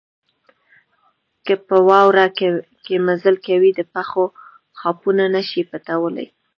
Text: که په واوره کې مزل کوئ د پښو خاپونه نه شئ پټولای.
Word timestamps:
که 1.45 1.53
په 1.67 1.75
واوره 1.89 2.25
کې 2.85 2.95
مزل 3.07 3.35
کوئ 3.45 3.69
د 3.75 3.81
پښو 3.93 4.25
خاپونه 4.79 5.23
نه 5.33 5.41
شئ 5.49 5.61
پټولای. 5.69 6.27